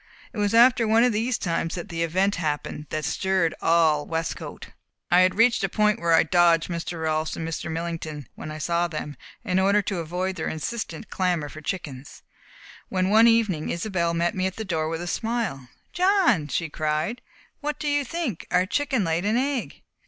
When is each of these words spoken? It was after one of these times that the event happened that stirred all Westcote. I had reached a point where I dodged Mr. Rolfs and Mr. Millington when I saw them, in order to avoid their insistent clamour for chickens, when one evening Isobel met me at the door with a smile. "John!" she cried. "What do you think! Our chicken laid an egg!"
It 0.33 0.39
was 0.39 0.55
after 0.55 0.87
one 0.87 1.03
of 1.03 1.13
these 1.13 1.37
times 1.37 1.75
that 1.75 1.89
the 1.89 2.01
event 2.01 2.37
happened 2.37 2.87
that 2.89 3.05
stirred 3.05 3.53
all 3.61 4.07
Westcote. 4.07 4.69
I 5.11 5.19
had 5.19 5.35
reached 5.35 5.63
a 5.63 5.69
point 5.69 5.99
where 5.99 6.13
I 6.15 6.23
dodged 6.23 6.69
Mr. 6.69 7.03
Rolfs 7.03 7.35
and 7.35 7.47
Mr. 7.47 7.69
Millington 7.71 8.27
when 8.33 8.49
I 8.49 8.57
saw 8.57 8.87
them, 8.87 9.15
in 9.43 9.59
order 9.59 9.83
to 9.83 9.99
avoid 9.99 10.37
their 10.37 10.47
insistent 10.47 11.11
clamour 11.11 11.49
for 11.49 11.61
chickens, 11.61 12.23
when 12.89 13.11
one 13.11 13.27
evening 13.27 13.69
Isobel 13.69 14.15
met 14.15 14.33
me 14.33 14.47
at 14.47 14.55
the 14.55 14.65
door 14.65 14.89
with 14.89 15.03
a 15.03 15.07
smile. 15.07 15.69
"John!" 15.93 16.47
she 16.47 16.67
cried. 16.67 17.21
"What 17.59 17.77
do 17.77 17.87
you 17.87 18.03
think! 18.03 18.47
Our 18.49 18.65
chicken 18.65 19.03
laid 19.03 19.23
an 19.23 19.37
egg!" 19.37 19.83